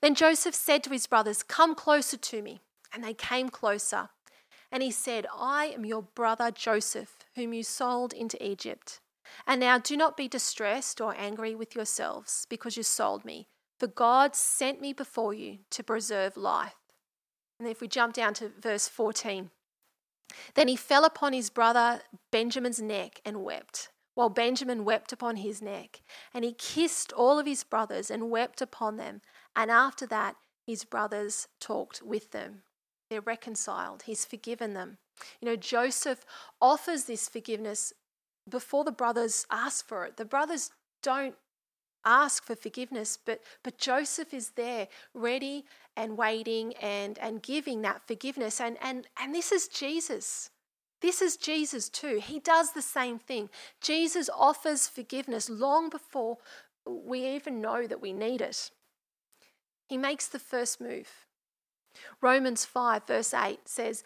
[0.00, 2.61] Then Joseph said to his brothers, Come closer to me.
[2.94, 4.08] And they came closer.
[4.72, 9.00] And he said, I am your brother Joseph, whom you sold into Egypt.
[9.46, 13.86] And now do not be distressed or angry with yourselves because you sold me, for
[13.86, 16.74] God sent me before you to preserve life.
[17.58, 19.50] And if we jump down to verse 14,
[20.54, 25.62] then he fell upon his brother Benjamin's neck and wept, while Benjamin wept upon his
[25.62, 26.02] neck.
[26.34, 29.22] And he kissed all of his brothers and wept upon them.
[29.56, 30.36] And after that,
[30.66, 32.62] his brothers talked with them.
[33.08, 34.98] They're reconciled, he's forgiven them.
[35.40, 36.24] You know, Joseph
[36.60, 37.92] offers this forgiveness
[38.48, 40.16] before the brothers ask for it.
[40.16, 40.70] The brothers
[41.02, 41.34] don't
[42.04, 45.64] ask for forgiveness, but, but Joseph is there ready
[45.96, 48.61] and waiting and, and giving that forgiveness.
[48.61, 50.50] And, and, and this is Jesus.
[51.00, 52.20] This is Jesus too.
[52.22, 53.50] He does the same thing.
[53.80, 56.38] Jesus offers forgiveness long before
[56.87, 58.70] we even know that we need it.
[59.88, 61.08] He makes the first move.
[62.20, 64.04] Romans 5, verse 8 says,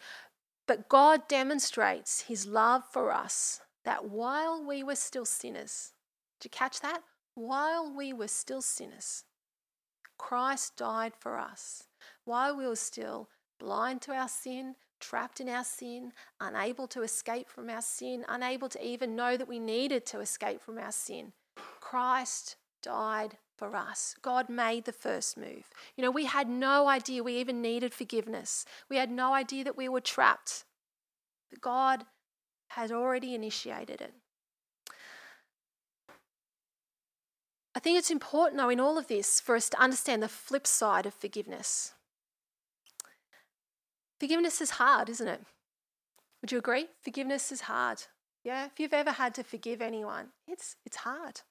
[0.67, 5.91] But God demonstrates his love for us that while we were still sinners,
[6.39, 7.01] did you catch that?
[7.35, 9.23] While we were still sinners,
[10.17, 11.83] Christ died for us.
[12.25, 17.49] While we were still blind to our sin, trapped in our sin, unable to escape
[17.49, 21.33] from our sin, unable to even know that we needed to escape from our sin,
[21.81, 24.15] Christ died for us.
[24.21, 25.69] God made the first move.
[25.95, 29.77] You know, we had no idea we even needed forgiveness, we had no idea that
[29.77, 30.65] we were trapped.
[31.49, 32.05] But God
[32.69, 34.13] had already initiated it.
[37.75, 40.67] I think it's important, though, in all of this for us to understand the flip
[40.67, 41.93] side of forgiveness.
[44.19, 45.41] Forgiveness is hard, isn't it?
[46.41, 46.87] Would you agree?
[47.01, 48.03] Forgiveness is hard.
[48.43, 51.41] Yeah, if you've ever had to forgive anyone, it's, it's hard.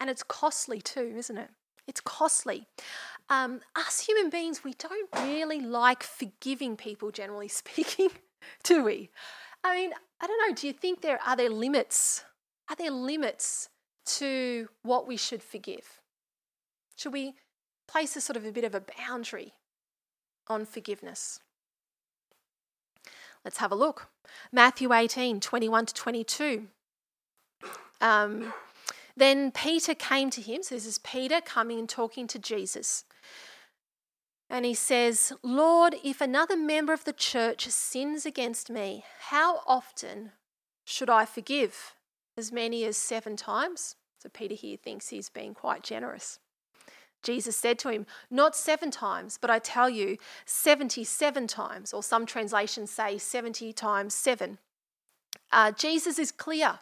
[0.00, 1.50] And it's costly too, isn't it?
[1.86, 2.66] It's costly.
[3.28, 8.10] Um, us human beings, we don't really like forgiving people, generally speaking,
[8.64, 9.10] do we?
[9.62, 10.54] I mean, I don't know.
[10.54, 12.24] Do you think there are there limits?
[12.68, 13.68] Are there limits
[14.06, 16.00] to what we should forgive?
[16.96, 17.34] Should we
[17.88, 19.54] place a sort of a bit of a boundary
[20.48, 21.40] on forgiveness?
[23.44, 24.08] Let's have a look.
[24.52, 26.66] Matthew 18, 21 to 22.
[28.00, 28.52] Um,
[29.16, 30.62] then Peter came to him.
[30.62, 33.04] So this is Peter coming and talking to Jesus.
[34.52, 40.32] And he says, Lord, if another member of the church sins against me, how often
[40.84, 41.94] should I forgive?
[42.36, 43.94] As many as seven times?
[44.18, 46.40] So Peter here thinks he's being quite generous.
[47.22, 52.26] Jesus said to him, Not seven times, but I tell you, 77 times, or some
[52.26, 54.58] translations say 70 times seven.
[55.52, 56.80] Uh, Jesus is clear.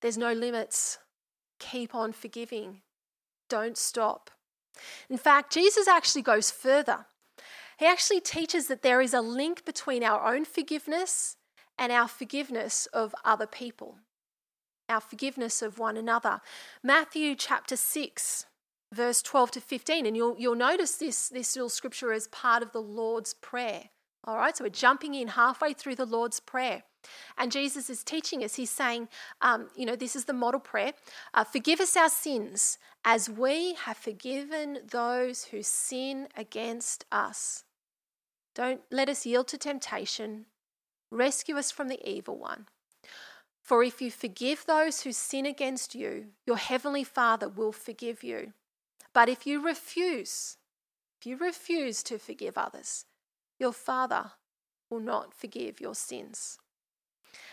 [0.00, 0.98] There's no limits.
[1.60, 2.82] Keep on forgiving.
[3.48, 4.30] Don't stop.
[5.08, 7.06] In fact, Jesus actually goes further.
[7.78, 11.36] He actually teaches that there is a link between our own forgiveness
[11.78, 13.96] and our forgiveness of other people,
[14.88, 16.40] our forgiveness of one another.
[16.82, 18.46] Matthew chapter 6,
[18.92, 20.06] verse 12 to 15.
[20.06, 23.90] And you'll, you'll notice this, this little scripture as part of the Lord's Prayer.
[24.24, 26.82] All right, so we're jumping in halfway through the Lord's Prayer.
[27.36, 29.08] And Jesus is teaching us, he's saying,
[29.40, 30.92] um, you know, this is the model prayer
[31.34, 37.64] uh, Forgive us our sins as we have forgiven those who sin against us.
[38.54, 40.46] Don't let us yield to temptation.
[41.10, 42.66] Rescue us from the evil one.
[43.62, 48.52] For if you forgive those who sin against you, your heavenly Father will forgive you.
[49.12, 50.56] But if you refuse,
[51.20, 53.06] if you refuse to forgive others,
[53.58, 54.32] your Father
[54.88, 56.58] will not forgive your sins.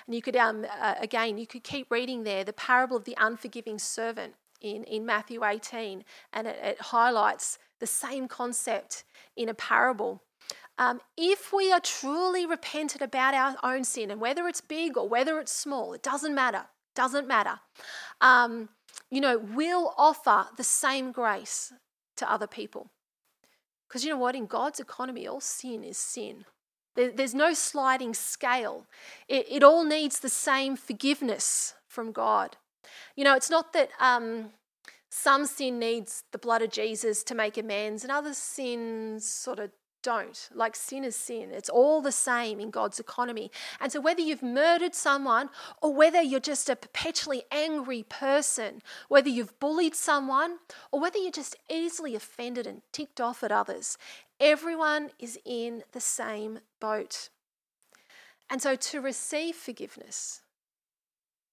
[0.05, 3.17] And you could, um, uh, again, you could keep reading there the parable of the
[3.19, 9.03] unforgiving servant in, in Matthew 18, and it, it highlights the same concept
[9.35, 10.21] in a parable.
[10.77, 15.07] Um, if we are truly repentant about our own sin, and whether it's big or
[15.07, 17.59] whether it's small, it doesn't matter, doesn't matter.
[18.21, 18.69] Um,
[19.11, 21.71] you know, we'll offer the same grace
[22.17, 22.89] to other people.
[23.87, 24.35] Because you know what?
[24.35, 26.45] In God's economy, all sin is sin.
[26.95, 28.85] There's no sliding scale.
[29.27, 32.57] It, it, all needs the same forgiveness from God.
[33.15, 34.51] You know, it's not that um,
[35.09, 39.71] some sin needs the blood of Jesus to make amends, and other sins sort of
[40.03, 40.49] don't.
[40.53, 41.49] Like sin is sin.
[41.51, 43.49] It's all the same in God's economy.
[43.79, 45.49] And so, whether you've murdered someone
[45.81, 50.57] or whether you're just a perpetually angry person, whether you've bullied someone
[50.91, 53.97] or whether you're just easily offended and ticked off at others,
[54.39, 57.29] everyone is in the same boat.
[58.49, 60.41] And so, to receive forgiveness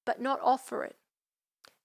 [0.05, 0.97] but not offer it,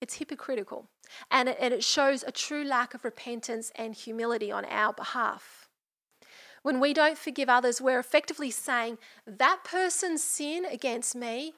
[0.02, 0.90] it's hypocritical.
[1.30, 5.65] And it, and it shows a true lack of repentance and humility on our behalf.
[6.66, 8.98] When we don't forgive others, we're effectively saying
[9.28, 11.54] that person's sin against me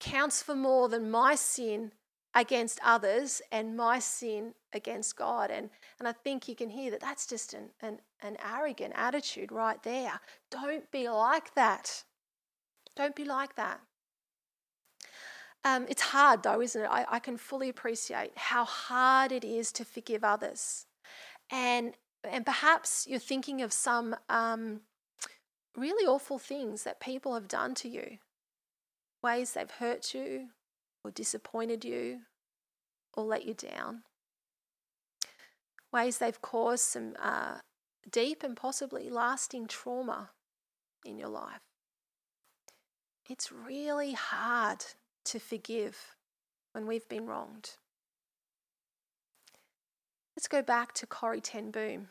[0.00, 1.92] counts for more than my sin
[2.34, 5.50] against others and my sin against God.
[5.50, 9.52] And, and I think you can hear that that's just an, an, an arrogant attitude
[9.52, 10.18] right there.
[10.50, 12.04] Don't be like that.
[12.96, 13.80] Don't be like that.
[15.66, 16.88] Um, it's hard though, isn't it?
[16.90, 20.86] I, I can fully appreciate how hard it is to forgive others.
[21.50, 21.92] And
[22.30, 24.80] and perhaps you're thinking of some um,
[25.76, 28.18] really awful things that people have done to you,
[29.22, 30.48] ways they've hurt you
[31.04, 32.20] or disappointed you
[33.14, 34.02] or let you down,
[35.92, 37.56] ways they've caused some uh,
[38.10, 40.30] deep and possibly lasting trauma
[41.04, 41.60] in your life.
[43.28, 44.84] It's really hard
[45.26, 46.14] to forgive
[46.72, 47.76] when we've been wronged.
[50.36, 52.08] Let's go back to Corrie Ten Boom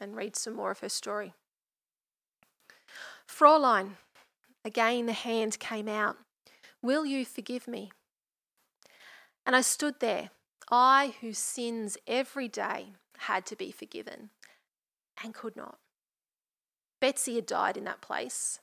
[0.00, 1.34] and read some more of her story.
[3.26, 3.96] Fraulein,
[4.64, 6.16] again the hand came out.
[6.82, 7.92] Will you forgive me?
[9.46, 10.30] And I stood there,
[10.70, 14.30] I whose sins every day had to be forgiven,
[15.22, 15.78] and could not.
[17.00, 18.60] Betsie had died in that place.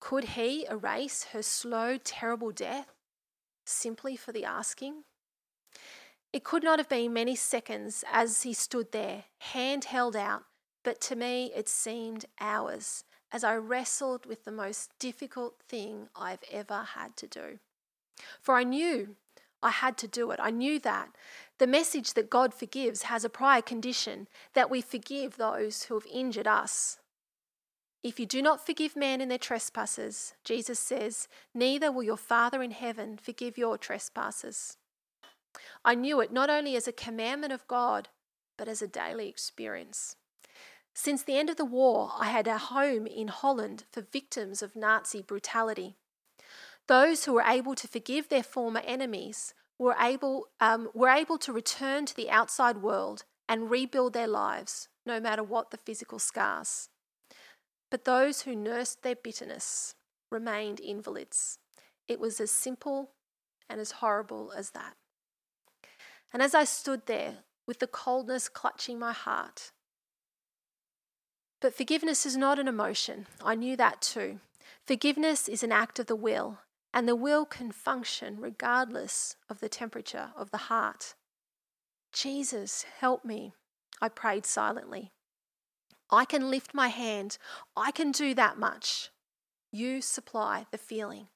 [0.00, 2.94] Could he erase her slow, terrible death
[3.66, 5.04] simply for the asking?
[6.32, 10.44] It could not have been many seconds as he stood there, hand held out,
[10.84, 16.44] but to me it seemed hours as I wrestled with the most difficult thing I've
[16.50, 17.58] ever had to do.
[18.40, 19.16] For I knew,
[19.62, 20.40] I had to do it.
[20.42, 21.10] I knew that.
[21.58, 26.06] The message that God forgives has a prior condition that we forgive those who have
[26.06, 26.98] injured us.
[28.02, 32.62] If you do not forgive men in their trespasses, Jesus says, neither will your Father
[32.62, 34.76] in heaven forgive your trespasses.
[35.84, 38.08] I knew it not only as a commandment of God,
[38.56, 40.16] but as a daily experience.
[40.94, 44.74] Since the end of the war, I had a home in Holland for victims of
[44.74, 45.96] Nazi brutality.
[46.88, 51.52] Those who were able to forgive their former enemies were able, um, were able to
[51.52, 56.88] return to the outside world and rebuild their lives, no matter what the physical scars.
[57.90, 59.94] But those who nursed their bitterness
[60.30, 61.58] remained invalids.
[62.08, 63.12] It was as simple
[63.68, 64.96] and as horrible as that.
[66.32, 69.72] And as I stood there with the coldness clutching my heart,
[71.60, 73.26] but forgiveness is not an emotion.
[73.44, 74.40] I knew that too.
[74.86, 76.58] Forgiveness is an act of the will,
[76.94, 81.14] and the will can function regardless of the temperature of the heart.
[82.12, 83.54] Jesus, help me,
[84.00, 85.10] I prayed silently.
[86.10, 87.38] I can lift my hand,
[87.76, 89.10] I can do that much.
[89.70, 91.28] You supply the feeling.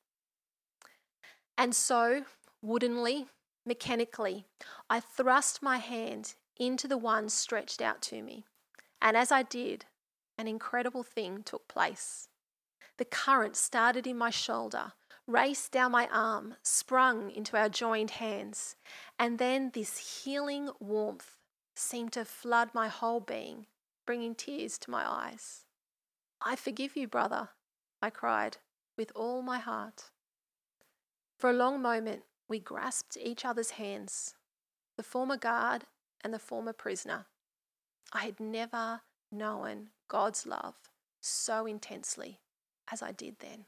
[1.59, 2.24] And so,
[2.62, 3.26] woodenly,
[3.65, 4.47] mechanically,
[4.89, 8.45] I thrust my hand into the one stretched out to me.
[9.01, 9.87] And as I did,
[10.39, 12.29] an incredible thing took place.
[12.99, 14.93] The current started in my shoulder,
[15.27, 18.77] raced down my arm, sprung into our joined hands,
[19.19, 21.37] and then this healing warmth
[21.75, 23.67] seemed to flood my whole being,
[24.07, 25.65] bringing tears to my eyes.
[26.41, 27.51] I forgive you, brother,
[28.01, 28.59] I cried
[28.97, 30.11] with all my heart.
[31.39, 34.34] For a long moment, we grasped each other's hands,
[34.97, 35.84] the former guard
[36.22, 37.26] and the former prisoner.
[38.12, 40.74] I had never known God's love
[41.20, 42.40] so intensely
[42.90, 43.64] as I did then.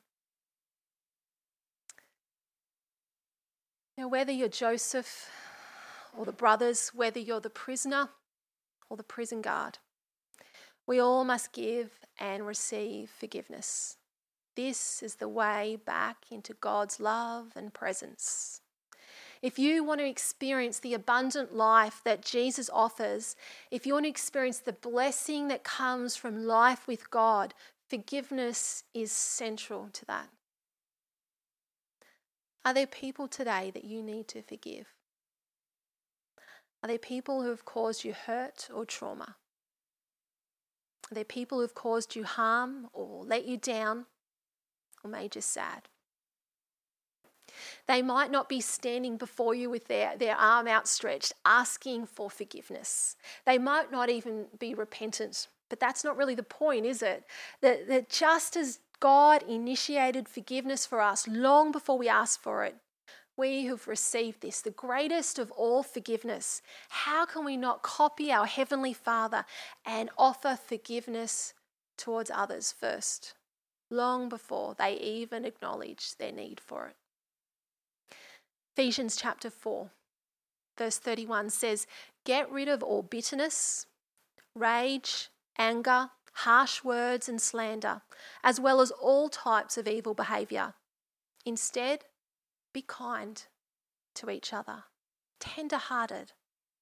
[3.96, 5.30] Now, whether you're Joseph
[6.16, 8.10] or the brothers, whether you're the prisoner
[8.90, 9.78] or the prison guard,
[10.86, 13.96] we all must give and receive forgiveness.
[14.56, 18.60] This is the way back into God's love and presence.
[19.45, 23.36] If you want to experience the abundant life that Jesus offers,
[23.70, 27.53] if you want to experience the blessing that comes from life with God,
[27.86, 30.30] forgiveness is central to that.
[32.64, 34.86] Are there people today that you need to forgive?
[36.82, 39.36] Are there people who have caused you hurt or trauma?
[41.11, 44.07] Are there people who have caused you harm or let you down
[45.05, 45.90] or made you sad?
[47.86, 53.16] They might not be standing before you with their, their arm outstretched, asking for forgiveness.
[53.44, 57.24] They might not even be repentant, but that's not really the point, is it?
[57.60, 62.76] That, that just as God initiated forgiveness for us long before we asked for it,
[63.36, 68.46] we who've received this, the greatest of all forgiveness, how can we not copy our
[68.46, 69.44] Heavenly Father
[69.84, 71.52] and offer forgiveness
[71.96, 73.34] towards others first,
[73.90, 76.96] long before they even acknowledge their need for it?
[78.76, 79.92] Ephesians chapter 4,
[80.76, 81.86] verse 31 says,
[82.24, 83.86] Get rid of all bitterness,
[84.52, 88.02] rage, anger, harsh words, and slander,
[88.42, 90.74] as well as all types of evil behaviour.
[91.46, 92.06] Instead,
[92.72, 93.44] be kind
[94.16, 94.82] to each other,
[95.38, 96.32] tender hearted,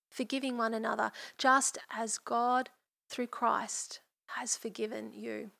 [0.08, 2.70] forgiving one another, just as God,
[3.10, 5.50] through Christ, has forgiven you.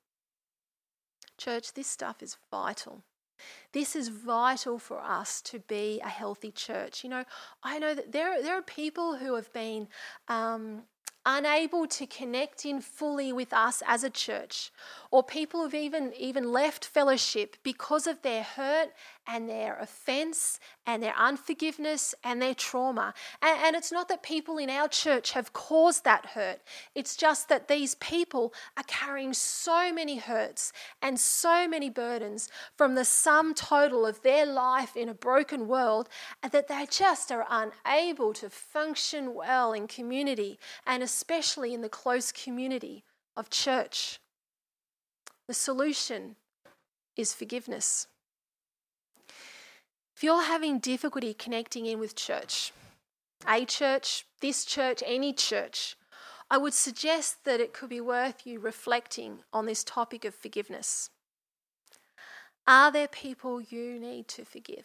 [1.37, 3.05] Church, this stuff is vital.
[3.73, 7.05] This is vital for us to be a healthy church.
[7.05, 7.25] You know,
[7.63, 9.89] I know that there, there are people who have been
[10.29, 10.83] um,
[11.25, 14.73] unable to connect in fully with us as a church,
[15.11, 18.91] or people who've even, even left fellowship because of their hurt
[19.27, 23.15] and their offense and their unforgiveness and their trauma.
[23.41, 26.61] And, and it's not that people in our church have caused that hurt,
[26.95, 32.95] it's just that these people are carrying so many hurts and so many burdens from
[32.95, 36.09] the sum total of their life in a broken world
[36.51, 42.33] that they just are unable to function well in community and especially in the close
[42.33, 43.05] community
[43.37, 44.21] of church.
[45.49, 46.37] The solution
[47.17, 48.07] is forgiveness.
[50.23, 52.73] If you're having difficulty connecting in with church,
[53.45, 55.97] a church, this church, any church,
[56.49, 61.11] I would suggest that it could be worth you reflecting on this topic of forgiveness.
[62.69, 64.85] Are there people you need to forgive?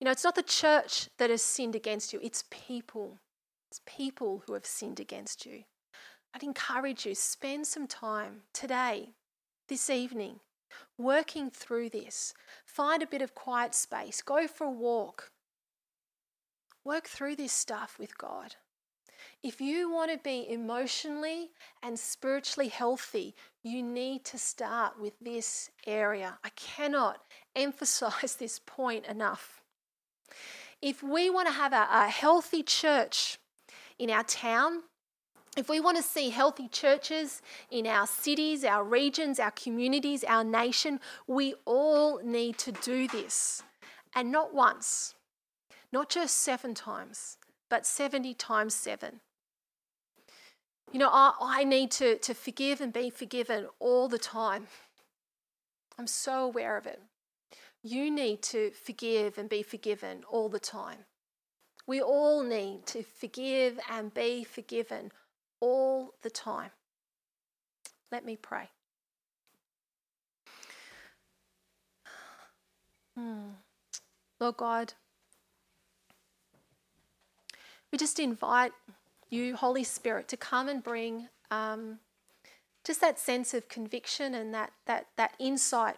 [0.00, 3.18] You know, it's not the church that has sinned against you, it's people.
[3.70, 5.64] It's people who have sinned against you.
[6.34, 9.10] I'd encourage you, spend some time today,
[9.68, 10.40] this evening,
[10.98, 12.34] working through this.
[12.64, 15.32] Find a bit of quiet space, go for a walk,
[16.84, 18.56] Work through this stuff with God.
[19.42, 21.50] If you want to be emotionally
[21.82, 26.38] and spiritually healthy, you need to start with this area.
[26.42, 27.20] I cannot
[27.56, 29.62] emphasize this point enough.
[30.80, 33.38] If we want to have a, a healthy church
[33.96, 34.82] in our town,
[35.56, 40.44] if we want to see healthy churches in our cities, our regions, our communities, our
[40.44, 43.62] nation, we all need to do this.
[44.14, 45.14] And not once,
[45.92, 47.36] not just seven times,
[47.68, 49.20] but 70 times seven.
[50.90, 54.66] You know, I, I need to, to forgive and be forgiven all the time.
[55.98, 57.00] I'm so aware of it.
[57.82, 60.98] You need to forgive and be forgiven all the time.
[61.86, 65.10] We all need to forgive and be forgiven
[65.62, 66.70] all the time.
[68.10, 68.68] Let me pray.
[73.16, 73.50] Hmm.
[74.40, 74.94] Lord God,
[77.92, 78.72] we just invite
[79.30, 82.00] you, Holy Spirit, to come and bring um,
[82.84, 85.96] just that sense of conviction and that, that, that insight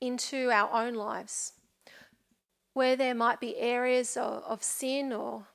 [0.00, 1.54] into our own lives.
[2.74, 5.46] Where there might be areas of, of sin or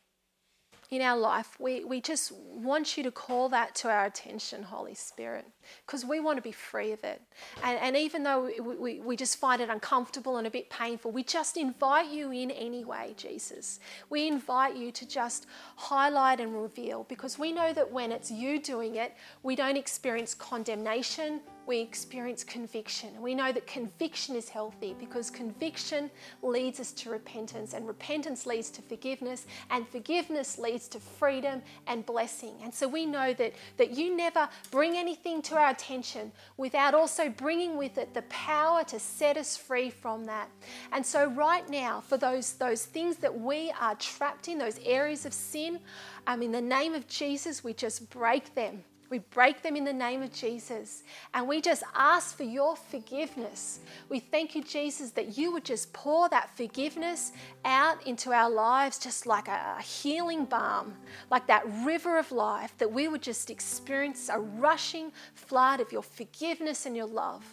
[0.92, 4.96] in our life, we, we just want you to call that to our attention, Holy
[4.96, 5.46] Spirit,
[5.86, 7.22] because we want to be free of it.
[7.64, 11.12] And, and even though we, we, we just find it uncomfortable and a bit painful,
[11.12, 13.80] we just invite you in anyway, Jesus.
[14.10, 18.60] We invite you to just highlight and reveal, because we know that when it's you
[18.60, 19.14] doing it,
[19.44, 23.10] we don't experience condemnation, we experience conviction.
[23.22, 26.10] We know that conviction is healthy because conviction
[26.42, 32.04] leads us to repentance, and repentance leads to forgiveness, and forgiveness leads to freedom and
[32.08, 32.56] blessing.
[32.64, 37.30] And so we know that, that you never bring anything to our attention without also
[37.30, 40.50] bringing with it the power to set us free from that.
[40.92, 45.24] And so, right now, for those, those things that we are trapped in, those areas
[45.24, 45.80] of sin,
[46.26, 48.84] um, in the name of Jesus, we just break them.
[49.10, 51.04] We break them in the name of Jesus
[51.34, 53.80] and we just ask for your forgiveness.
[54.08, 57.32] We thank you, Jesus, that you would just pour that forgiveness
[57.66, 60.94] out into our lives just like a healing balm,
[61.32, 66.04] like that river of life, that we would just experience a rushing flood of your
[66.04, 67.44] forgiveness and your love.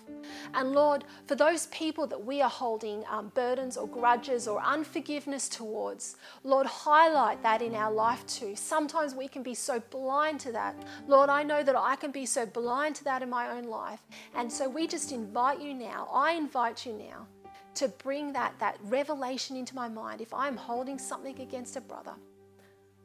[0.55, 5.49] And Lord, for those people that we are holding um, burdens or grudges or unforgiveness
[5.49, 8.55] towards, Lord, highlight that in our life too.
[8.57, 10.75] Sometimes we can be so blind to that.
[11.07, 14.01] Lord, I know that I can be so blind to that in my own life.
[14.35, 17.27] And so we just invite you now, I invite you now
[17.75, 20.21] to bring that, that revelation into my mind.
[20.21, 22.15] If I'm holding something against a brother,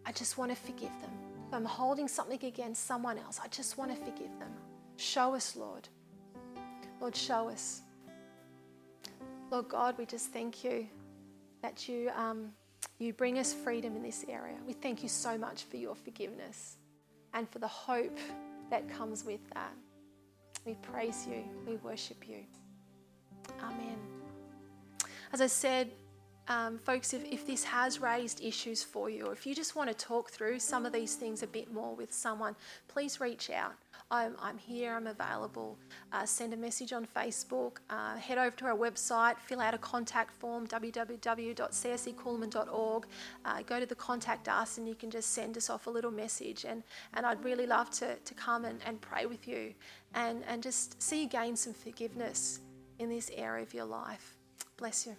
[0.05, 1.11] I just want to forgive them.
[1.47, 4.51] If I'm holding something against someone else, I just want to forgive them.
[4.95, 5.89] Show us, Lord.
[7.01, 7.81] Lord, show us.
[9.49, 10.87] Lord God, we just thank you
[11.61, 12.51] that you, um,
[12.99, 14.55] you bring us freedom in this area.
[14.65, 16.77] We thank you so much for your forgiveness
[17.33, 18.17] and for the hope
[18.69, 19.73] that comes with that.
[20.65, 22.45] We praise you, we worship you.
[23.61, 23.97] Amen.
[25.33, 25.91] As I said,
[26.47, 29.89] um, folks, if, if this has raised issues for you, or if you just want
[29.89, 32.55] to talk through some of these things a bit more with someone,
[32.87, 33.73] please reach out.
[34.11, 35.77] I'm, I'm here, I'm available.
[36.11, 39.77] Uh, send a message on Facebook, uh, head over to our website, fill out a
[39.77, 43.05] contact form, www.csccoolman.org.
[43.45, 46.11] Uh, go to the contact us, and you can just send us off a little
[46.11, 46.65] message.
[46.65, 46.83] And,
[47.13, 49.73] and I'd really love to, to come and, and pray with you
[50.13, 52.59] and, and just see you gain some forgiveness
[52.99, 54.35] in this area of your life.
[54.77, 55.15] Bless you.